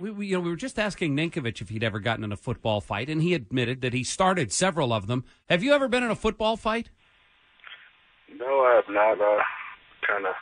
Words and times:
we, 0.00 0.10
we, 0.10 0.26
you 0.26 0.34
know, 0.34 0.40
we 0.40 0.50
were 0.50 0.56
just 0.56 0.78
asking 0.78 1.16
Ninkovich 1.16 1.60
if 1.60 1.68
he'd 1.68 1.84
ever 1.84 2.00
gotten 2.00 2.24
in 2.24 2.32
a 2.32 2.36
football 2.36 2.80
fight, 2.80 3.08
and 3.08 3.22
he 3.22 3.34
admitted 3.34 3.82
that 3.82 3.92
he 3.92 4.02
started 4.02 4.52
several 4.52 4.92
of 4.92 5.06
them. 5.06 5.24
Have 5.48 5.62
you 5.62 5.72
ever 5.72 5.88
been 5.88 6.02
in 6.02 6.10
a 6.10 6.16
football 6.16 6.56
fight? 6.56 6.90
No, 8.34 8.60
I 8.60 8.74
have 8.76 8.88
not. 8.88 9.20
Uh, 9.20 9.42
kind 10.06 10.26
of 10.26 10.34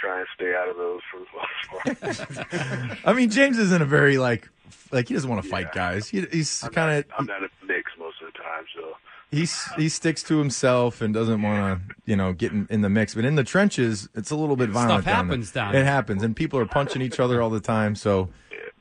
try 0.00 0.18
and 0.18 0.26
stay 0.34 0.54
out 0.54 0.68
of 0.68 0.76
those 0.76 1.00
for 1.10 1.20
the 1.20 1.96
most 2.02 2.40
part. 2.48 2.98
I 3.04 3.12
mean, 3.12 3.30
James 3.30 3.58
isn't 3.58 3.82
a 3.82 3.86
very 3.86 4.18
like 4.18 4.48
like 4.92 5.08
he 5.08 5.14
doesn't 5.14 5.28
want 5.28 5.42
to 5.42 5.48
fight 5.48 5.72
guys. 5.72 6.08
He, 6.08 6.22
he's 6.32 6.60
kind 6.72 6.98
of 6.98 7.04
I'm 7.18 7.26
not 7.26 7.42
in 7.42 7.48
the 7.60 7.66
mix 7.66 7.92
most 7.98 8.16
of 8.22 8.32
the 8.32 8.38
time, 8.38 8.64
so 8.74 8.96
he's 9.30 9.70
he 9.76 9.88
sticks 9.88 10.22
to 10.24 10.38
himself 10.38 11.00
and 11.00 11.12
doesn't 11.14 11.42
want 11.42 11.80
to 11.88 11.94
you 12.06 12.16
know 12.16 12.32
get 12.32 12.52
in, 12.52 12.66
in 12.70 12.80
the 12.80 12.88
mix. 12.88 13.14
But 13.14 13.24
in 13.24 13.36
the 13.36 13.44
trenches, 13.44 14.08
it's 14.14 14.30
a 14.30 14.36
little 14.36 14.56
bit 14.56 14.70
violent. 14.70 15.02
Stuff 15.02 15.04
down 15.04 15.28
there. 15.28 15.36
happens 15.36 15.52
down 15.52 15.74
It 15.74 15.84
happens, 15.84 16.22
and 16.22 16.34
people 16.34 16.58
are 16.58 16.66
punching 16.66 17.02
each 17.02 17.20
other 17.20 17.42
all 17.42 17.50
the 17.50 17.60
time. 17.60 17.94
So 17.94 18.30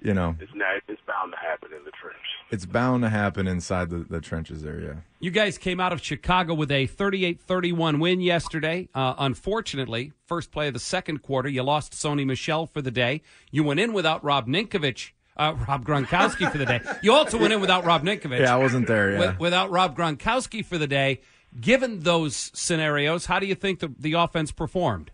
you 0.02 0.14
know 0.14 0.36
it's 0.40 0.52
not. 0.56 0.76
It's 0.88 1.02
bound 1.08 1.32
to 1.34 1.38
happen 1.38 1.70
in 1.78 1.84
the 1.84 1.92
trench. 1.92 2.18
it's 2.52 2.66
bound 2.66 3.04
to 3.04 3.10
happen 3.10 3.48
inside 3.48 3.90
the, 3.90 3.98
the 4.10 4.21
trenches 4.21 4.62
there. 4.64 4.80
Yeah. 4.80 4.94
You 5.20 5.32
guys 5.32 5.57
came 5.57 5.80
out 5.80 5.92
of 5.92 6.02
Chicago 6.02 6.54
with 6.54 6.71
a 6.71 6.88
38-31 6.88 8.00
win 8.00 8.21
yesterday. 8.21 8.88
Uh, 8.96 9.14
unfortunately, 9.18 10.14
first 10.26 10.52
play 10.52 10.68
of 10.68 10.74
the 10.74 10.80
second 10.80 11.21
quarter, 11.21 11.50
you 11.50 11.62
lost 11.64 11.93
Sony 11.93 12.26
Michel 12.26 12.66
for 12.66 12.82
the 12.82 12.92
day. 12.92 13.21
You 13.52 13.64
went 13.64 13.80
in 13.82 13.92
without 13.93 14.24
Rob 14.24 14.48
Ninkovich, 14.48 15.12
uh, 15.36 15.56
Rob 15.68 15.86
Gronkowski 15.86 16.50
for 16.52 16.57
the 16.57 16.66
day. 16.66 16.79
You 17.02 17.12
also 17.14 17.38
went 17.38 17.52
in 17.52 17.60
without 17.60 17.84
Rob 17.86 18.04
Ninkovich. 18.04 18.40
Yeah, 18.40 18.54
I 18.56 18.57
wasn't 18.57 18.88
there. 18.88 19.12
Yeah. 19.12 19.20
With- 19.20 19.40
without 19.40 19.70
Rob 19.71 19.98
Gronkowski 19.98 20.64
for 20.66 20.78
the 20.78 20.88
day. 20.88 21.21
Given 21.60 22.02
those 22.02 22.52
scenarios, 22.54 23.26
how 23.26 23.40
do 23.40 23.48
you 23.48 23.56
think 23.56 23.79
the, 23.79 23.92
the 24.00 24.14
offense 24.14 24.52
performed? 24.52 25.10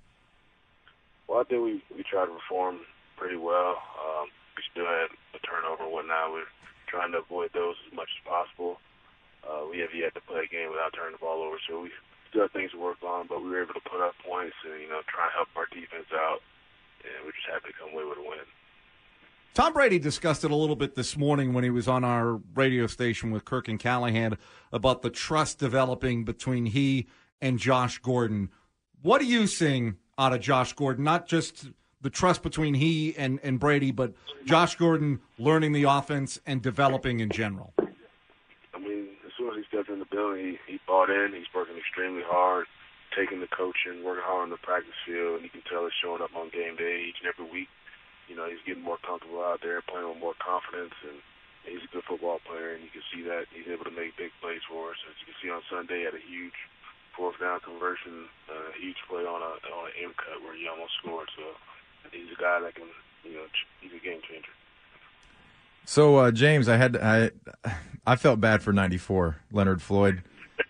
Well, 1.27 1.39
I 1.39 1.43
think 1.45 1.63
we 1.63 1.83
we 1.95 2.03
tried 2.03 2.25
to 2.25 2.33
perform 2.33 2.79
pretty 3.17 3.37
well. 3.37 3.69
Um, 3.97 4.27
we 4.55 4.63
still 4.71 4.87
had 4.87 5.11
a 5.35 5.39
turnover 5.43 5.87
whatnot. 5.87 6.31
We're 6.31 6.49
trying 6.87 7.11
to 7.11 7.19
avoid 7.19 7.51
those 7.53 7.75
as 7.87 7.93
much 7.93 8.09
as 8.09 8.21
possible. 8.23 8.79
Uh, 9.43 9.67
we 9.69 9.79
have 9.79 9.93
yet 9.93 10.15
to 10.15 10.21
play 10.21 10.47
a 10.47 10.49
game 10.49 10.71
without 10.71 10.95
turning 10.95 11.13
the 11.13 11.21
ball 11.21 11.43
over, 11.43 11.59
so 11.69 11.83
we 11.83 11.91
still 12.29 12.47
have 12.47 12.55
things 12.55 12.71
to 12.71 12.79
work 12.79 13.03
on. 13.03 13.27
But 13.27 13.43
we 13.43 13.49
were 13.49 13.61
able 13.61 13.75
to 13.75 13.85
put 13.85 14.01
up 14.01 14.15
points 14.25 14.55
and 14.65 14.81
you 14.81 14.89
know 14.89 15.03
try 15.05 15.29
and 15.29 15.35
help 15.35 15.51
our 15.55 15.67
defense 15.69 16.09
out, 16.15 16.39
and 17.03 17.27
we're 17.27 17.35
just 17.35 17.51
happy 17.51 17.69
to 17.69 17.77
come 17.77 17.93
away 17.93 18.07
with 18.07 18.17
a 18.17 18.25
win. 18.25 18.47
Tom 19.53 19.71
Brady 19.71 19.99
discussed 19.99 20.43
it 20.43 20.51
a 20.51 20.55
little 20.55 20.75
bit 20.75 20.95
this 20.95 21.15
morning 21.15 21.53
when 21.53 21.63
he 21.63 21.69
was 21.69 21.87
on 21.87 22.03
our 22.03 22.41
radio 22.55 22.87
station 22.87 23.31
with 23.31 23.45
Kirk 23.45 23.69
and 23.69 23.79
Callahan 23.79 24.37
about 24.73 25.01
the 25.01 25.09
trust 25.09 25.59
developing 25.59 26.25
between 26.25 26.65
he 26.65 27.07
and 27.39 27.57
Josh 27.57 27.99
Gordon. 27.99 28.49
What 29.01 29.21
are 29.21 29.25
you 29.25 29.47
seeing 29.47 29.95
out 30.17 30.33
of 30.33 30.41
Josh 30.41 30.73
Gordon? 30.73 31.05
Not 31.05 31.25
just 31.27 31.69
the 32.05 32.13
trust 32.13 32.43
between 32.45 32.77
he 32.77 33.17
and, 33.17 33.41
and 33.41 33.59
Brady, 33.59 33.89
but 33.89 34.13
Josh 34.45 34.77
Gordon 34.77 35.25
learning 35.41 35.73
the 35.73 35.89
offense 35.89 36.37
and 36.45 36.61
developing 36.61 37.19
in 37.19 37.33
general. 37.33 37.73
I 37.81 38.77
mean, 38.77 39.17
as 39.25 39.33
soon 39.33 39.49
as 39.49 39.57
he 39.57 39.65
stepped 39.65 39.89
in 39.89 39.97
the 39.97 40.05
building, 40.05 40.53
he, 40.53 40.77
he 40.77 40.79
bought 40.85 41.09
in. 41.09 41.33
He's 41.33 41.49
working 41.49 41.73
extremely 41.81 42.21
hard, 42.21 42.69
taking 43.17 43.41
the 43.41 43.49
coaching, 43.49 44.05
working 44.05 44.21
hard 44.21 44.45
on 44.45 44.49
the 44.53 44.61
practice 44.61 44.93
field, 45.01 45.41
and 45.41 45.43
you 45.43 45.49
can 45.49 45.65
tell 45.65 45.89
it's 45.89 45.97
showing 45.97 46.21
up 46.21 46.29
on 46.37 46.53
game 46.53 46.77
day 46.77 47.09
each 47.09 47.17
and 47.25 47.27
every 47.27 47.49
week. 47.49 47.73
You 48.29 48.37
know, 48.37 48.45
he's 48.45 48.61
getting 48.69 48.85
more 48.85 49.01
comfortable 49.01 49.41
out 49.41 49.65
there, 49.65 49.81
playing 49.81 50.05
with 50.05 50.21
more 50.21 50.37
confidence, 50.37 50.93
and 51.01 51.17
he's 51.65 51.81
a 51.81 51.89
good 51.89 52.05
football 52.05 52.37
player, 52.45 52.77
and 52.77 52.85
you 52.85 52.93
can 52.93 53.01
see 53.09 53.25
that 53.25 53.49
he's 53.49 53.65
able 53.65 53.89
to 53.89 53.97
make 53.97 54.13
big 54.13 54.29
plays 54.45 54.61
for 54.69 54.93
us. 54.93 55.01
As 55.09 55.17
you 55.25 55.33
can 55.33 55.37
see 55.41 55.49
on 55.49 55.65
Sunday, 55.73 56.05
he 56.05 56.09
had 56.09 56.13
a 56.13 56.21
huge 56.21 56.69
fourth 57.17 57.41
down 57.41 57.65
conversion, 57.65 58.29
uh, 58.45 58.69
a 58.69 58.77
huge 58.77 59.01
play 59.09 59.25
on 59.25 59.41
a 59.41 59.57
on 59.73 59.89
an 59.89 59.95
M 60.05 60.13
cut 60.13 60.37
where 60.45 60.53
he 60.53 60.69
almost 60.69 60.93
scored. 61.01 61.33
So 61.33 61.57
he's 62.11 62.31
a 62.37 62.41
guy 62.41 62.59
that 62.61 62.75
can, 62.75 62.85
you 63.23 63.33
know, 63.33 63.45
he's 63.81 63.91
a 63.91 64.03
game 64.03 64.21
changer. 64.27 64.49
So 65.85 66.17
uh, 66.17 66.31
James, 66.31 66.67
I 66.67 66.77
had 66.77 66.97
I 66.97 67.31
I 68.05 68.15
felt 68.15 68.41
bad 68.41 68.63
for 68.63 68.73
'94 68.73 69.37
Leonard 69.51 69.81
Floyd. 69.81 70.23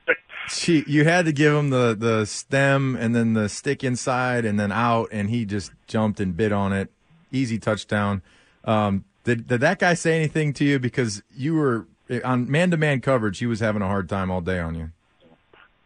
She, 0.48 0.84
you 0.86 1.06
had 1.06 1.26
to 1.26 1.32
give 1.32 1.56
him 1.56 1.72
the 1.72 1.96
the 1.98 2.26
stem 2.26 2.96
and 2.96 3.16
then 3.16 3.34
the 3.34 3.50
stick 3.50 3.84
inside 3.84 4.46
and 4.46 4.60
then 4.60 4.72
out, 4.72 5.10
and 5.12 5.30
he 5.30 5.44
just 5.44 5.72
jumped 5.88 6.20
and 6.20 6.38
bit 6.38 6.52
on 6.52 6.72
it. 6.72 6.92
Easy 7.32 7.58
touchdown. 7.58 8.22
Um, 8.64 9.06
did 9.24 9.48
did 9.48 9.62
that 9.62 9.80
guy 9.80 9.96
say 9.96 10.16
anything 10.16 10.54
to 10.54 10.66
you 10.66 10.78
because 10.78 11.24
you 11.36 11.56
were 11.56 11.88
on 12.24 12.50
man 12.50 12.70
to 12.72 12.78
man 12.78 13.02
coverage? 13.02 13.40
He 13.40 13.48
was 13.48 13.60
having 13.60 13.82
a 13.82 13.88
hard 13.88 14.08
time 14.08 14.30
all 14.30 14.42
day 14.42 14.60
on 14.60 14.76
you. 14.76 14.92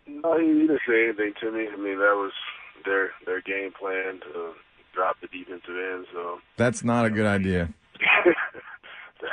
No, 0.07 0.37
he 0.37 0.47
he 0.47 0.53
didn't 0.67 0.81
say 0.85 1.05
anything 1.05 1.33
to 1.39 1.51
me. 1.51 1.67
I 1.71 1.77
mean, 1.77 1.97
that 1.99 2.15
was 2.15 2.33
their 2.83 3.11
their 3.25 3.41
game 3.41 3.71
plan 3.71 4.19
to 4.33 4.53
drop 4.99 5.15
the 5.21 5.27
defensive 5.27 5.69
end. 5.93 6.05
So 6.13 6.39
That's 6.57 6.83
not 6.83 7.05
a 7.05 7.09
good 7.09 7.25
idea. 7.25 7.69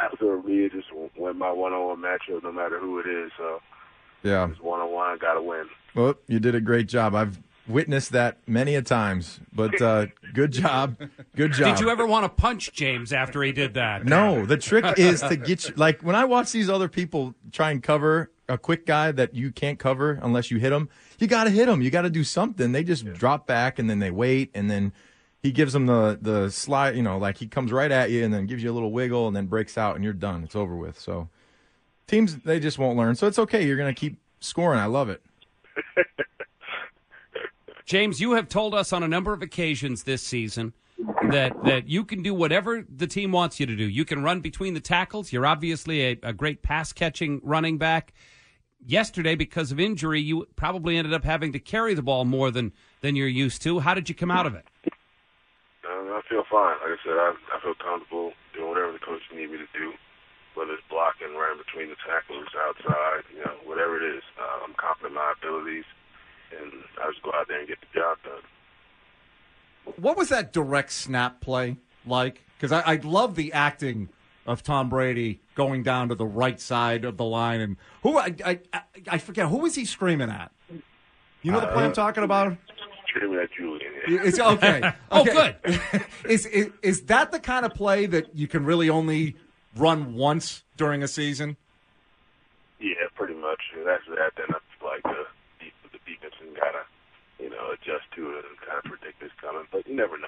after 0.05 0.41
me, 0.43 0.65
it 0.67 0.73
just 0.73 0.89
win 1.17 1.39
my 1.39 1.51
one-on-one 1.51 1.99
matchup, 1.99 2.43
no 2.43 2.53
matter 2.53 2.79
who 2.79 2.99
it 3.01 3.07
is. 3.07 3.31
So 3.37 3.61
Yeah. 4.23 4.49
it's 4.51 4.61
one-on-one, 4.61 5.19
got 5.19 5.35
to 5.35 5.43
win. 5.43 5.67
Well, 5.95 6.15
you 6.29 6.39
did 6.41 6.55
a 6.55 6.61
great 6.61 6.87
job. 6.89 7.15
I've 7.15 7.39
witnessed 7.69 8.13
that 8.13 8.39
many 8.47 8.77
a 8.77 8.83
times. 8.83 9.41
But 9.53 9.81
uh, 9.83 10.07
good 10.35 10.53
job, 10.53 10.97
good 11.35 11.53
job. 11.53 11.77
Did 11.77 11.81
you 11.85 11.91
ever 11.91 12.07
want 12.07 12.25
to 12.25 12.29
punch 12.29 12.73
James 12.73 13.13
after 13.13 13.43
he 13.43 13.51
did 13.53 13.75
that? 13.75 14.05
No, 14.05 14.47
the 14.47 14.57
trick 14.57 14.85
is 14.99 15.21
to 15.23 15.37
get 15.37 15.69
you 15.69 15.75
like 15.77 16.03
when 16.03 16.15
I 16.15 16.25
watch 16.27 16.53
these 16.53 16.71
other 16.71 16.89
people 16.89 17.35
try 17.51 17.71
and 17.73 17.83
cover 17.83 18.31
a 18.49 18.57
quick 18.57 18.87
guy 18.87 19.11
that 19.11 19.35
you 19.35 19.51
can't 19.51 19.81
cover 19.81 20.21
unless 20.23 20.51
you 20.53 20.59
hit 20.59 20.73
him. 20.73 20.89
You 21.19 21.27
got 21.27 21.45
to 21.45 21.51
hit 21.51 21.69
him. 21.69 21.83
You 21.83 21.91
got 21.91 22.03
to 22.03 22.11
do 22.11 22.23
something. 22.23 22.71
They 22.71 22.85
just 22.85 23.05
drop 23.15 23.47
back 23.49 23.81
and 23.81 23.91
then 23.91 23.99
they 23.99 24.13
wait 24.13 24.51
and 24.55 24.71
then 24.71 24.93
he 25.43 25.53
gives 25.53 25.73
them 25.73 25.87
the 25.87 26.19
the 26.21 26.51
slide. 26.51 26.97
You 26.97 27.03
know, 27.03 27.19
like 27.19 27.39
he 27.39 27.47
comes 27.47 27.73
right 27.73 27.91
at 27.91 28.11
you 28.11 28.25
and 28.25 28.33
then 28.33 28.47
gives 28.47 28.63
you 28.63 28.71
a 28.71 28.75
little 28.75 28.93
wiggle 28.93 29.27
and 29.27 29.37
then 29.37 29.47
breaks 29.47 29.79
out 29.79 29.95
and 29.95 30.05
you're 30.05 30.13
done. 30.13 30.45
It's 30.45 30.57
over 30.57 30.77
with. 30.77 30.99
So 30.99 31.29
teams 32.07 32.37
they 32.37 32.61
just 32.61 32.79
won't 32.79 32.97
learn. 32.97 33.15
So 33.15 33.27
it's 33.27 33.39
okay. 33.39 33.67
You're 33.67 33.77
gonna 33.77 33.95
keep 33.95 34.19
scoring. 34.41 34.79
I 34.79 34.87
love 34.87 35.09
it. 35.09 35.23
James, 37.85 38.21
you 38.21 38.33
have 38.33 38.49
told 38.49 38.75
us 38.75 38.93
on 38.93 39.05
a 39.05 39.09
number 39.09 39.33
of 39.33 39.43
occasions 39.43 40.03
this 40.03 40.23
season 40.23 40.73
that 41.31 41.53
that 41.65 41.89
you 41.89 42.05
can 42.05 42.23
do 42.23 42.35
whatever 42.35 42.85
the 42.89 43.07
team 43.07 43.33
wants 43.33 43.61
you 43.61 43.67
to 43.67 43.77
do. 43.77 43.85
You 43.85 44.05
can 44.05 44.23
run 44.23 44.41
between 44.41 44.75
the 44.75 44.81
tackles. 44.81 45.33
You're 45.33 45.47
obviously 45.47 46.03
a, 46.03 46.19
a 46.23 46.33
great 46.33 46.63
pass 46.63 46.93
catching 46.93 47.41
running 47.43 47.79
back. 47.79 48.13
Yesterday, 48.85 49.35
because 49.35 49.73
of 49.73 49.81
injury, 49.81 50.21
you 50.21 50.47
probably 50.55 50.97
ended 50.97 51.13
up 51.13 51.25
having 51.25 51.53
to 51.53 51.59
carry 51.59 51.95
the 51.95 52.03
ball 52.03 52.25
more 52.25 52.51
than 52.51 52.73
than 53.01 53.17
you're 53.17 53.29
used 53.29 53.63
to. 53.63 53.81
How 53.81 53.95
did 53.95 54.09
you 54.09 54.15
come 54.15 54.31
out 54.31 54.47
of 54.47 54.55
it? 54.55 54.67
I 56.17 56.23
feel 56.29 56.45
fine. 56.51 56.81
Like 56.81 56.97
I 56.97 57.01
said, 57.05 57.13
I, 57.21 57.37
I 57.53 57.61
feel 57.61 57.75
comfortable 57.77 58.33
doing 58.57 58.69
whatever 58.73 58.93
the 58.93 58.99
coach 59.05 59.21
need 59.35 59.51
me 59.53 59.59
to 59.61 59.69
do, 59.77 59.93
whether 60.57 60.73
it's 60.73 60.83
blocking, 60.89 61.37
running 61.37 61.61
between 61.61 61.89
the 61.93 61.97
tackles, 62.01 62.49
outside, 62.57 63.29
you 63.37 63.45
know, 63.45 63.53
whatever 63.69 64.01
it 64.01 64.17
is. 64.17 64.23
Uh, 64.41 64.65
I'm 64.65 64.73
confident 64.81 65.13
in 65.13 65.21
my 65.21 65.35
abilities, 65.37 65.85
and 66.57 66.73
I 67.03 67.11
just 67.13 67.23
go 67.23 67.33
out 67.37 67.49
there 67.49 67.61
and 67.61 67.69
get 67.69 67.79
the 67.85 67.93
job 68.01 68.17
done. 68.25 68.41
What 70.01 70.17
was 70.17 70.31
that 70.31 70.53
direct 70.53 70.93
snap 70.93 71.41
play 71.41 71.77
like? 72.07 72.43
Because 72.57 72.73
I, 72.73 72.81
I 72.81 72.97
love 72.97 73.35
the 73.37 73.53
acting 73.53 74.09
of 74.47 74.63
Tom 74.63 74.89
Brady 74.89 75.41
going 75.55 75.83
down 75.83 76.09
to 76.09 76.15
the 76.15 76.27
right 76.27 76.59
side 76.61 77.05
of 77.05 77.17
the 77.19 77.25
line, 77.25 77.61
and 77.61 77.77
who 78.03 78.17
I 78.19 78.35
I, 78.45 78.61
I- 78.73 78.81
I 79.09 79.19
forget 79.19 79.49
who 79.49 79.59
was 79.59 79.75
he 79.75 79.85
screaming 79.85 80.31
at? 80.31 80.51
You 81.43 81.53
know 81.53 81.61
the 81.61 81.67
play 81.69 81.85
I'm 81.85 81.93
talking 81.93 82.25
about? 82.25 82.57
Screaming 83.17 83.39
at 83.39 83.51
Julian. 83.57 83.93
It's 84.07 84.39
okay. 84.55 84.93
Oh, 85.11 85.25
good. 85.25 85.57
is, 86.29 86.47
is 86.47 86.71
is 86.83 87.03
that 87.03 87.33
the 87.33 87.41
kind 87.41 87.65
of 87.65 87.75
play 87.75 88.07
that 88.07 88.35
you 88.37 88.47
can 88.47 88.65
really 88.65 88.91
only 88.91 89.37
run 89.77 90.15
once 90.15 90.65
during 90.77 91.03
a 91.03 91.09
season? 91.09 91.57
Yeah, 92.81 92.95
pretty 93.15 93.35
much. 93.35 93.61
And 93.77 93.87
That's 93.87 94.03
that. 94.09 94.33
Then 94.37 94.47
that's 94.51 94.65
like 94.85 95.03
the 95.03 95.25
de- 95.61 95.73
the 95.93 95.99
defense 96.05 96.35
and 96.41 96.55
gotta, 96.57 96.83
you 97.39 97.51
know, 97.51 97.71
adjust 97.73 98.05
to 98.17 98.31
it 98.39 98.45
and 98.49 98.59
kind 98.67 98.79
of 98.79 98.85
predict 98.85 99.21
this 99.21 99.31
coming. 99.41 99.65
But 99.73 99.87
you 99.87 99.97
never 99.97 100.19
know. 100.19 100.27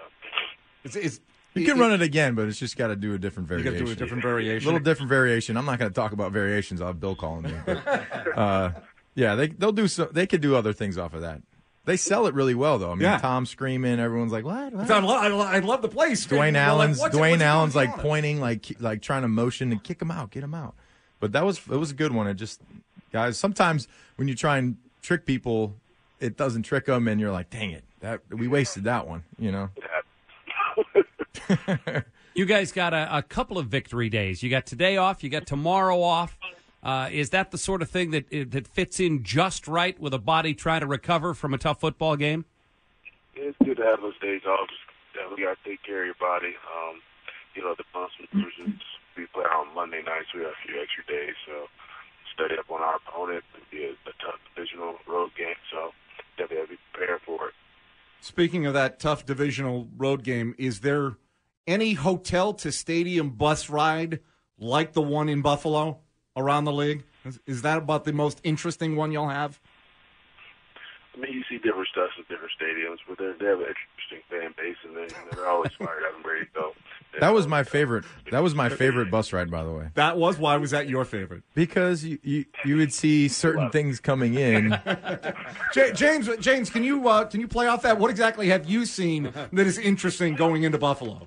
It's, 0.85 0.97
it's, 0.97 1.21
You 1.55 1.67
can 1.67 1.79
run 1.79 1.93
it 1.93 2.01
again, 2.03 2.35
but 2.35 2.49
it's 2.49 2.59
just 2.59 2.77
got 2.77 2.89
to 2.89 2.97
do 2.97 3.13
a 3.15 3.19
different 3.19 3.51
You 3.51 3.57
variation. 3.59 3.73
got 3.75 3.79
to 3.81 3.85
do 3.85 3.91
a 3.93 3.95
different 3.97 4.23
variation. 4.23 4.67
little 4.67 4.81
different 4.85 5.09
variation. 5.11 5.57
I'm 5.57 5.67
not 5.67 5.79
going 5.79 5.91
to 5.91 5.95
talk 5.95 6.13
about 6.13 6.33
variations. 6.33 6.81
I'll 6.81 6.89
have 6.89 7.01
Bill 7.01 7.17
calling 7.17 7.43
me. 7.43 7.53
But, 7.67 7.87
uh, 8.39 8.71
yeah, 9.15 9.35
they 9.35 9.49
they'll 9.49 9.73
do 9.73 9.89
so. 9.89 10.05
They 10.07 10.27
could 10.27 10.41
do 10.41 10.55
other 10.55 10.73
things 10.73 10.97
off 10.97 11.13
of 11.15 11.21
that. 11.23 11.43
They 11.89 11.97
sell 11.97 12.27
it 12.27 12.35
really 12.35 12.55
well, 12.55 12.79
though. 12.79 12.91
I 12.93 12.95
mean, 12.95 13.03
Yeah. 13.03 13.19
Tom 13.19 13.47
screaming, 13.47 13.99
everyone's 13.99 14.31
like, 14.31 14.45
"What?" 14.45 14.73
what? 14.75 14.91
I, 14.91 14.99
lo- 15.01 15.17
I, 15.17 15.29
lo- 15.29 15.41
I 15.47 15.59
love 15.61 15.81
the 15.83 15.89
place. 15.89 16.27
Dwayne 16.27 16.53
You're 16.53 16.61
Allen's 16.63 17.01
like, 17.01 17.13
Dwayne 17.13 17.37
it 17.37 17.43
Allen's 17.43 17.75
like 17.75 17.89
on? 17.91 17.99
pointing, 18.01 18.41
like 18.41 18.67
like 18.79 19.01
trying 19.01 19.23
to 19.23 19.29
motion 19.29 19.71
to 19.71 19.77
kick 19.77 20.03
him 20.03 20.11
out, 20.11 20.31
get 20.31 20.45
him 20.45 20.55
out. 20.55 20.75
But 21.19 21.33
that 21.33 21.45
was 21.47 21.59
it 21.59 21.69
was 21.77 21.91
a 21.91 21.95
good 21.95 22.13
one. 22.13 22.27
It 22.27 22.35
just 22.35 22.61
guys, 23.13 23.39
sometimes 23.39 23.89
when 24.17 24.29
you 24.29 24.35
try 24.35 24.59
and 24.59 24.77
trick 25.03 25.25
people, 25.25 25.75
it 26.21 26.37
doesn't 26.37 26.65
trick 26.65 26.85
them, 26.85 27.09
and 27.09 27.19
you're 27.21 27.33
like, 27.33 27.49
"Dang 27.49 27.71
it, 27.71 27.85
that 28.01 28.21
we 28.31 28.49
wasted 28.49 28.85
that 28.85 29.09
one," 29.09 29.25
you 29.39 29.51
know. 29.51 29.71
You 32.35 32.47
guys 32.47 32.71
got 32.71 32.95
a, 32.95 33.17
a 33.19 33.23
couple 33.23 33.59
of 33.59 33.67
victory 33.67 34.09
days. 34.09 34.45
You 34.45 34.51
got 34.51 34.65
today 34.65 34.97
off. 34.97 35.25
You 35.25 35.31
got 35.31 35.45
tomorrow 35.45 36.01
off. 36.01 36.39
Uh, 36.89 37.07
is 37.13 37.29
that 37.37 37.51
the 37.51 37.59
sort 37.59 37.83
of 37.83 37.91
thing 37.91 38.13
that 38.13 38.25
that 38.49 38.67
fits 38.67 38.99
in 38.99 39.23
just 39.23 39.69
right 39.69 40.01
with 40.01 40.15
a 40.15 40.19
body 40.19 40.55
trying 40.55 40.81
to 40.81 40.87
recover 40.87 41.35
from 41.35 41.53
a 41.53 41.59
tough 41.59 41.79
football 41.81 42.17
game? 42.17 42.47
It's 43.35 43.59
good 43.63 43.77
to 43.77 43.85
have 43.85 44.01
those 44.01 44.19
days 44.21 44.41
off. 44.49 44.67
Just 44.71 44.81
definitely 45.13 45.45
got 45.45 45.59
to 45.63 45.69
take 45.69 45.83
care 45.83 46.01
of 46.01 46.07
your 46.07 46.15
body. 46.19 46.57
Um, 46.65 47.03
you 47.55 47.61
know, 47.61 47.75
the 47.77 47.85
bumps 47.93 48.15
and 48.19 48.27
bruises 48.33 48.81
we 49.19 49.27
play 49.35 49.45
on 49.45 49.75
Monday 49.75 50.01
nights. 50.01 50.33
We 50.33 50.41
have 50.41 50.57
a 50.57 50.67
few 50.67 50.81
extra 50.81 51.05
days, 51.05 51.35
so 51.45 51.69
study 52.33 52.55
up 52.59 52.71
on 52.71 52.81
our 52.81 52.97
opponent. 52.97 53.45
It'll 53.53 53.69
be 53.71 53.85
a, 53.85 53.93
a 54.09 54.15
tough 54.25 54.41
divisional 54.57 54.95
road 55.07 55.29
game, 55.37 55.61
so 55.71 55.93
definitely 56.39 56.57
have 56.57 56.69
to 56.69 56.73
be 56.73 56.81
prepared 56.95 57.21
for 57.27 57.49
it. 57.49 57.55
Speaking 58.23 58.65
of 58.65 58.73
that 58.73 58.99
tough 58.99 59.27
divisional 59.27 59.91
road 59.95 60.25
game, 60.25 60.55
is 60.57 60.81
there 60.81 61.19
any 61.67 61.93
hotel 61.93 62.55
to 62.55 62.73
stadium 62.73 63.37
bus 63.37 63.69
ride 63.69 64.21
like 64.57 64.95
the 64.95 65.03
one 65.03 65.29
in 65.29 65.43
Buffalo 65.43 66.01
around 66.39 66.65
the 66.65 66.73
league? 66.73 67.03
Is, 67.25 67.39
is 67.47 67.63
that 67.63 67.79
about 67.79 68.05
the 68.05 68.13
most 68.13 68.41
interesting 68.45 68.97
one 68.97 69.13
you'll 69.13 69.29
have? 69.29 69.59
I 71.17 71.21
mean, 71.21 71.33
you 71.33 71.43
see 71.51 71.59
different 71.59 71.89
stuff 71.89 72.11
at 72.17 72.29
different 72.29 72.53
stadiums, 72.61 72.99
but 73.09 73.19
they 73.19 73.33
they 73.41 73.51
have 73.51 73.59
an 73.59 73.67
interesting 73.67 74.23
fan 74.31 74.55
base, 74.57 74.77
and 74.87 74.97
they, 74.97 75.09
they're 75.35 75.49
always 75.49 75.73
fired 75.77 76.05
up 76.09 76.15
and 76.17 76.25
ready 76.25 76.45
to 76.47 76.51
go. 76.55 76.73
That 77.21 77.33
was 77.33 77.49
my 77.49 77.65
favorite. 77.65 78.05
That 78.31 78.43
was 78.43 78.55
my 78.55 78.69
favorite 78.69 79.11
bus 79.11 79.33
ride, 79.33 79.51
by 79.51 79.65
the 79.65 79.73
way, 79.73 79.89
That 79.95 80.19
was 80.19 80.39
why 80.39 80.57
was 80.59 80.71
that 80.73 80.89
your 80.89 81.05
favorite? 81.07 81.43
because 81.55 82.05
you 82.05 82.19
you, 82.23 82.45
you 82.67 82.77
would 82.77 82.93
see 82.93 83.27
certain 83.29 83.71
things 83.71 83.99
coming 83.99 84.35
in. 84.35 84.79
J- 85.73 85.93
James, 85.95 86.29
James, 86.39 86.69
can 86.71 86.85
you 86.85 87.09
uh, 87.09 87.25
can 87.25 87.41
you 87.41 87.49
play 87.49 87.67
off 87.67 87.83
that? 87.83 87.99
What 87.99 88.11
exactly 88.11 88.49
have 88.51 88.69
you 88.69 88.85
seen 88.85 89.33
that 89.53 89.67
is 89.67 89.79
interesting 89.79 90.35
going 90.37 90.63
into 90.65 90.79
Buffalo? 90.79 91.27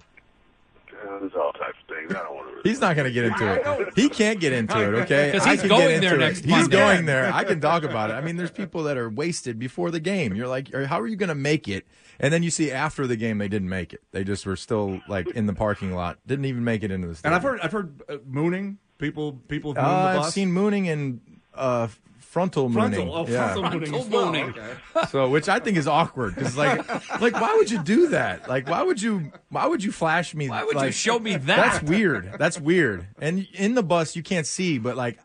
Uh, 1.04 1.19
there's 1.19 1.34
all 1.36 1.52
types 1.54 1.78
of 1.81 1.94
things. 1.96 2.12
I 2.14 2.19
don't 2.24 2.36
want 2.36 2.48
to. 2.48 2.50
Really 2.50 2.50
He's 2.63 2.80
not 2.81 2.96
going 2.96 3.06
to 3.06 3.12
get 3.12 3.25
into 3.25 3.54
it. 3.54 3.94
He 3.96 4.10
can't 4.10 4.40
get 4.40 4.54
into 4.54 4.78
it. 4.80 5.02
Okay, 5.04 5.31
'Cause 5.34 5.46
I 5.48 5.52
he's 5.52 5.62
going 5.63 5.81
get 5.88 5.92
into 5.96 6.08
there 6.08 6.16
it. 6.16 6.19
next 6.19 6.46
He's 6.46 6.68
going 6.68 7.06
there. 7.06 7.31
I 7.34 7.44
can 7.44 7.60
talk 7.60 7.84
about 7.84 8.10
it. 8.12 8.13
I 8.13 8.22
mean, 8.22 8.36
there's 8.38 8.52
people 8.52 8.84
that 8.84 8.98
are 8.98 9.10
wasted 9.10 9.58
before 9.60 9.92
the 9.92 10.00
game. 10.00 10.36
You're 10.36 10.48
like, 10.48 10.74
how 10.86 11.00
are 11.00 11.08
you 11.08 11.16
going 11.16 11.30
to 11.30 11.36
make 11.36 11.68
it? 11.68 11.88
And 12.19 12.31
then 12.31 12.44
you 12.44 12.52
see 12.52 12.72
after 12.72 13.08
the 13.08 13.16
game 13.16 13.40
they 13.40 13.48
didn't 13.48 13.69
make 13.69 13.94
it. 13.94 14.02
They 14.12 14.24
just 14.24 14.46
were 14.46 14.56
still 14.56 15.02
like 15.08 15.28
in 15.31 15.48
the 15.48 15.54
parking 15.54 15.94
lot. 15.94 16.19
Didn't 16.28 16.46
even 16.46 16.63
make 16.63 16.84
it 16.84 16.92
into 16.92 17.08
the 17.08 17.16
stadium. 17.16 17.34
And. 17.34 17.36
I've 17.36 17.44
heard 17.50 17.60
I've 17.62 17.72
heard 17.72 18.02
uh, 18.08 18.18
mooning 18.28 18.78
people 19.00 19.34
people 19.48 19.74
have 19.74 19.84
Uh, 19.84 19.88
mooned 19.88 20.16
the 20.18 20.28
I've 20.28 20.31
seen 20.34 20.52
mooning 20.52 20.88
and 20.88 21.19
uh, 21.56 21.88
frontal 22.31 22.69
mooning. 22.69 22.94
frontal, 22.94 23.13
oh, 23.13 23.28
yeah. 23.28 23.54
frontal 23.54 23.63
mooning, 23.72 23.89
Frontal 23.89 24.10
well. 24.10 24.25
mooning. 24.25 24.50
Okay. 24.50 24.74
So, 25.10 25.30
which 25.30 25.50
I 25.50 25.60
think 25.60 25.78
is 25.78 25.88
awkward 25.88 26.36
because, 26.36 26.56
like, 26.56 26.88
like 27.22 27.33
why 27.33 27.54
would 27.56 27.69
you 27.69 27.83
do 27.83 28.07
that? 28.10 28.48
Like, 28.48 28.69
why 28.69 28.81
would 28.81 29.01
you? 29.01 29.31
Why 29.50 29.68
would 29.68 29.83
you 29.83 29.92
flash 29.92 30.33
me? 30.33 30.50
Why 30.50 30.63
would 30.63 30.80
you 30.80 30.92
show 30.92 31.19
me 31.19 31.36
that? 31.36 31.45
That's 31.45 31.83
weird. 31.83 32.36
That's 32.39 32.60
weird. 32.60 33.07
And 33.19 33.48
in 33.54 33.75
the 33.75 33.83
bus, 33.83 34.16
you 34.16 34.24
can't 34.24 34.48
see, 34.48 34.78
but 34.78 34.95
like, 34.95 35.19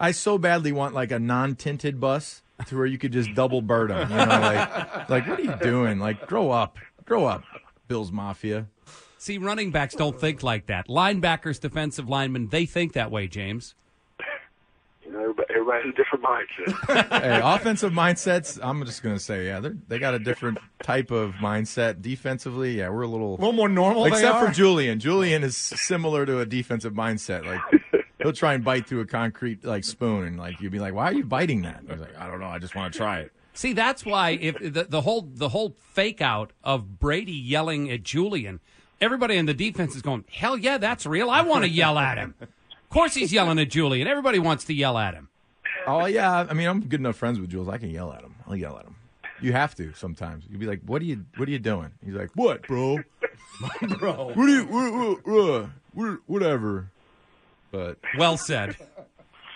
I 0.00 0.12
so 0.12 0.38
badly 0.38 0.72
want 0.72 0.94
like 0.94 1.10
a 1.10 1.18
non-tinted 1.18 2.00
bus 2.00 2.42
to 2.66 2.76
where 2.76 2.86
you 2.86 2.96
could 2.96 3.12
just 3.12 3.34
double 3.34 3.60
bird 3.60 3.90
them. 3.90 4.10
You 4.10 4.16
know, 4.16 4.24
like, 4.24 5.10
like 5.10 5.28
what 5.28 5.38
are 5.38 5.42
you 5.42 5.56
doing? 5.62 5.98
Like, 5.98 6.26
grow 6.26 6.50
up, 6.50 6.78
grow 7.04 7.26
up, 7.26 7.42
Bills 7.88 8.10
Mafia. 8.10 8.66
See, 9.18 9.36
running 9.36 9.72
backs 9.72 9.94
don't 9.94 10.18
think 10.18 10.42
like 10.42 10.66
that. 10.66 10.88
Linebackers, 10.88 11.60
defensive 11.60 12.08
linemen, 12.08 12.48
they 12.48 12.64
think 12.64 12.94
that 12.94 13.10
way, 13.10 13.26
James. 13.26 13.74
You 15.06 15.12
know, 15.12 15.20
everybody, 15.20 15.46
everybody 15.50 15.84
has 15.84 15.94
a 15.94 15.96
different 15.96 16.24
mindset. 16.24 17.20
Hey, 17.22 17.40
offensive 17.42 17.92
mindsets. 17.92 18.58
I'm 18.62 18.84
just 18.84 19.02
gonna 19.02 19.20
say, 19.20 19.46
yeah, 19.46 19.60
they 19.60 19.70
they 19.88 19.98
got 20.00 20.14
a 20.14 20.18
different 20.18 20.58
type 20.82 21.10
of 21.12 21.32
mindset. 21.34 22.02
Defensively, 22.02 22.78
yeah, 22.78 22.88
we're 22.88 23.02
a 23.02 23.06
little 23.08 23.34
A 23.34 23.38
little 23.38 23.52
more 23.52 23.68
normal. 23.68 24.02
they 24.04 24.10
Except 24.10 24.34
are. 24.34 24.46
for 24.48 24.52
Julian. 24.52 24.98
Julian 24.98 25.44
is 25.44 25.56
similar 25.56 26.26
to 26.26 26.40
a 26.40 26.46
defensive 26.46 26.92
mindset. 26.92 27.44
Like 27.46 27.82
he'll 28.18 28.32
try 28.32 28.54
and 28.54 28.64
bite 28.64 28.88
through 28.88 29.00
a 29.00 29.06
concrete 29.06 29.64
like 29.64 29.84
spoon, 29.84 30.24
and 30.24 30.38
like 30.38 30.60
you'd 30.60 30.72
be 30.72 30.80
like, 30.80 30.92
"Why 30.94 31.04
are 31.04 31.14
you 31.14 31.24
biting 31.24 31.62
that?" 31.62 31.82
He's 31.88 32.00
like, 32.00 32.16
"I 32.18 32.26
don't 32.28 32.40
know. 32.40 32.46
I 32.48 32.58
just 32.58 32.74
want 32.74 32.92
to 32.92 32.98
try 32.98 33.20
it." 33.20 33.32
See, 33.54 33.72
that's 33.72 34.04
why 34.04 34.30
if 34.30 34.56
the, 34.58 34.84
the 34.88 35.02
whole 35.02 35.28
the 35.32 35.50
whole 35.50 35.76
fake 35.92 36.20
out 36.20 36.52
of 36.64 36.98
Brady 36.98 37.32
yelling 37.32 37.90
at 37.92 38.02
Julian, 38.02 38.58
everybody 39.00 39.36
in 39.36 39.46
the 39.46 39.54
defense 39.54 39.94
is 39.94 40.02
going, 40.02 40.24
"Hell 40.30 40.58
yeah, 40.58 40.78
that's 40.78 41.06
real. 41.06 41.30
I 41.30 41.42
want 41.42 41.62
to 41.64 41.70
yell 41.70 41.96
at 41.98 42.18
him." 42.18 42.34
Of 42.86 42.90
course, 42.90 43.14
he's 43.14 43.32
yelling 43.32 43.58
at 43.58 43.68
Julian. 43.68 44.06
And 44.06 44.10
everybody 44.10 44.38
wants 44.38 44.64
to 44.66 44.72
yell 44.72 44.96
at 44.96 45.14
him. 45.14 45.28
Oh 45.88 46.06
yeah, 46.06 46.46
I 46.48 46.52
mean, 46.54 46.68
I'm 46.68 46.80
good 46.80 47.00
enough 47.00 47.16
friends 47.16 47.40
with 47.40 47.50
Jules. 47.50 47.68
I 47.68 47.78
can 47.78 47.90
yell 47.90 48.12
at 48.12 48.22
him. 48.22 48.36
I'll 48.46 48.56
yell 48.56 48.78
at 48.78 48.84
him. 48.84 48.94
You 49.40 49.52
have 49.52 49.74
to 49.74 49.92
sometimes. 49.94 50.44
You'd 50.48 50.60
be 50.60 50.66
like, 50.66 50.80
"What 50.86 51.02
are 51.02 51.04
you? 51.04 51.24
What 51.36 51.48
are 51.48 51.52
you 51.52 51.58
doing?" 51.58 51.90
He's 52.04 52.14
like, 52.14 52.30
"What, 52.34 52.62
bro? 52.62 52.98
bro. 53.98 54.32
What 54.34 54.38
are 54.38 54.48
you? 54.48 54.64
What, 54.64 54.92
what, 54.92 55.26
what, 55.26 55.68
what, 55.92 56.18
whatever." 56.26 56.90
But 57.72 57.98
Well 58.16 58.36
said, 58.36 58.76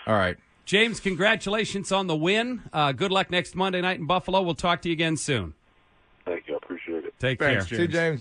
all 0.05 0.13
right, 0.13 0.37
James. 0.65 0.99
Congratulations 0.99 1.91
on 1.91 2.07
the 2.07 2.15
win. 2.15 2.61
Uh, 2.71 2.91
good 2.91 3.11
luck 3.11 3.31
next 3.31 3.55
Monday 3.55 3.81
night 3.81 3.99
in 3.99 4.05
Buffalo. 4.05 4.41
We'll 4.41 4.53
talk 4.53 4.81
to 4.83 4.89
you 4.89 4.93
again 4.93 5.17
soon. 5.17 5.53
Thank 6.25 6.47
you. 6.47 6.53
I 6.53 6.57
appreciate 6.57 7.05
it. 7.05 7.13
Take 7.19 7.39
Thanks, 7.39 7.65
care. 7.65 7.77
see 7.77 7.81
you, 7.83 7.87
James. 7.87 8.19